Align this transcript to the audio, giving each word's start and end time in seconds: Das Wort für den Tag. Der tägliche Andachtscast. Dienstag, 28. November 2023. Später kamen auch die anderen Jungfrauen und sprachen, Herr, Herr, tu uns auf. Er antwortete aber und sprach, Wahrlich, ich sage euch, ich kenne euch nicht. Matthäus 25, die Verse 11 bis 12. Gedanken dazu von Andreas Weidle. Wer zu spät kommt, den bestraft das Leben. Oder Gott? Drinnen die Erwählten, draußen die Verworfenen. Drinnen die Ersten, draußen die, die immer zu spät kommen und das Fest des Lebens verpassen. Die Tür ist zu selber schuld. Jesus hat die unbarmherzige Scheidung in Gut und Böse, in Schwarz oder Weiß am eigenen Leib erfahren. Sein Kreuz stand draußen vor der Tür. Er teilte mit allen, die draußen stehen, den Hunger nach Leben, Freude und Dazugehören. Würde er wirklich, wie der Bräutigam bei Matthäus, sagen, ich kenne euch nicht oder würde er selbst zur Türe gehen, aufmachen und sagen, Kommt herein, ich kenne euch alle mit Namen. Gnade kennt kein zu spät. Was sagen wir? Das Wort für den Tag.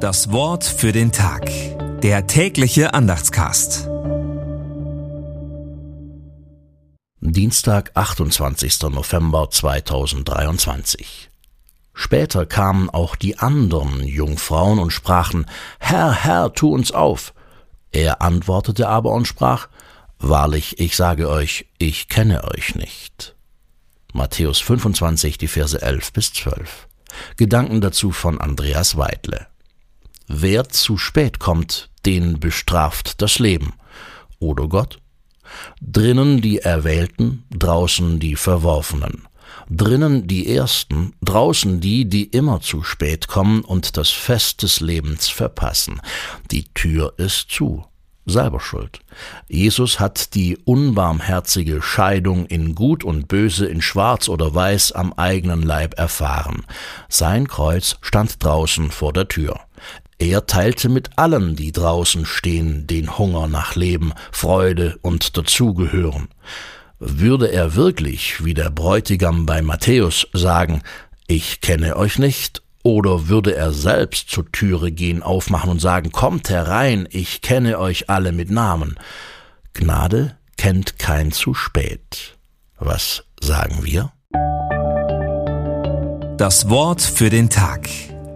Das 0.00 0.32
Wort 0.32 0.64
für 0.64 0.92
den 0.92 1.12
Tag. 1.12 1.50
Der 2.00 2.26
tägliche 2.26 2.94
Andachtscast. 2.94 3.86
Dienstag, 7.20 7.90
28. 7.92 8.80
November 8.84 9.50
2023. 9.50 11.28
Später 11.92 12.46
kamen 12.46 12.88
auch 12.88 13.14
die 13.14 13.38
anderen 13.38 14.02
Jungfrauen 14.02 14.78
und 14.78 14.90
sprachen, 14.90 15.44
Herr, 15.78 16.12
Herr, 16.12 16.54
tu 16.54 16.72
uns 16.72 16.92
auf. 16.92 17.34
Er 17.92 18.22
antwortete 18.22 18.88
aber 18.88 19.10
und 19.10 19.26
sprach, 19.26 19.68
Wahrlich, 20.18 20.80
ich 20.80 20.96
sage 20.96 21.28
euch, 21.28 21.66
ich 21.76 22.08
kenne 22.08 22.44
euch 22.44 22.74
nicht. 22.74 23.36
Matthäus 24.14 24.60
25, 24.60 25.36
die 25.36 25.48
Verse 25.48 25.80
11 25.80 26.14
bis 26.14 26.32
12. 26.32 26.88
Gedanken 27.36 27.82
dazu 27.82 28.12
von 28.12 28.40
Andreas 28.40 28.96
Weidle. 28.96 29.49
Wer 30.32 30.68
zu 30.68 30.96
spät 30.96 31.40
kommt, 31.40 31.90
den 32.06 32.38
bestraft 32.38 33.20
das 33.20 33.40
Leben. 33.40 33.72
Oder 34.38 34.68
Gott? 34.68 35.00
Drinnen 35.80 36.40
die 36.40 36.60
Erwählten, 36.60 37.42
draußen 37.50 38.20
die 38.20 38.36
Verworfenen. 38.36 39.26
Drinnen 39.68 40.28
die 40.28 40.54
Ersten, 40.54 41.14
draußen 41.20 41.80
die, 41.80 42.08
die 42.08 42.26
immer 42.26 42.60
zu 42.60 42.84
spät 42.84 43.26
kommen 43.26 43.62
und 43.62 43.96
das 43.96 44.10
Fest 44.10 44.62
des 44.62 44.78
Lebens 44.78 45.28
verpassen. 45.28 46.00
Die 46.52 46.72
Tür 46.74 47.14
ist 47.16 47.50
zu 47.50 47.84
selber 48.24 48.60
schuld. 48.60 49.00
Jesus 49.48 49.98
hat 49.98 50.36
die 50.36 50.56
unbarmherzige 50.58 51.82
Scheidung 51.82 52.46
in 52.46 52.76
Gut 52.76 53.02
und 53.02 53.26
Böse, 53.26 53.66
in 53.66 53.82
Schwarz 53.82 54.28
oder 54.28 54.54
Weiß 54.54 54.92
am 54.92 55.12
eigenen 55.12 55.62
Leib 55.64 55.98
erfahren. 55.98 56.64
Sein 57.08 57.48
Kreuz 57.48 57.96
stand 58.00 58.44
draußen 58.44 58.92
vor 58.92 59.12
der 59.12 59.26
Tür. 59.26 59.58
Er 60.20 60.46
teilte 60.46 60.90
mit 60.90 61.16
allen, 61.16 61.56
die 61.56 61.72
draußen 61.72 62.26
stehen, 62.26 62.86
den 62.86 63.16
Hunger 63.16 63.48
nach 63.48 63.74
Leben, 63.74 64.12
Freude 64.30 64.98
und 65.00 65.38
Dazugehören. 65.38 66.28
Würde 66.98 67.50
er 67.50 67.74
wirklich, 67.74 68.44
wie 68.44 68.52
der 68.52 68.68
Bräutigam 68.68 69.46
bei 69.46 69.62
Matthäus, 69.62 70.28
sagen, 70.34 70.82
ich 71.26 71.62
kenne 71.62 71.96
euch 71.96 72.18
nicht 72.18 72.60
oder 72.82 73.28
würde 73.28 73.56
er 73.56 73.72
selbst 73.72 74.28
zur 74.28 74.52
Türe 74.52 74.92
gehen, 74.92 75.22
aufmachen 75.22 75.70
und 75.70 75.80
sagen, 75.80 76.12
Kommt 76.12 76.50
herein, 76.50 77.08
ich 77.10 77.40
kenne 77.40 77.78
euch 77.78 78.10
alle 78.10 78.32
mit 78.32 78.50
Namen. 78.50 78.98
Gnade 79.72 80.36
kennt 80.58 80.98
kein 80.98 81.32
zu 81.32 81.54
spät. 81.54 82.36
Was 82.78 83.24
sagen 83.40 83.84
wir? 83.84 84.12
Das 86.36 86.68
Wort 86.68 87.00
für 87.00 87.30
den 87.30 87.48
Tag. 87.48 87.88